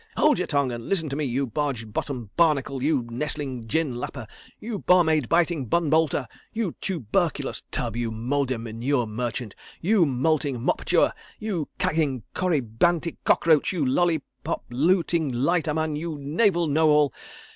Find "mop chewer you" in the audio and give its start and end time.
10.59-11.67